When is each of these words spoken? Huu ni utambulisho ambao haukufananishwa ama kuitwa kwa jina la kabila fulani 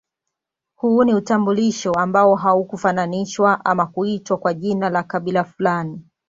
Huu 0.75 1.03
ni 1.03 1.13
utambulisho 1.15 1.91
ambao 1.91 2.35
haukufananishwa 2.35 3.65
ama 3.65 3.85
kuitwa 3.85 4.37
kwa 4.37 4.53
jina 4.53 4.89
la 4.89 5.03
kabila 5.03 5.43
fulani 5.43 6.01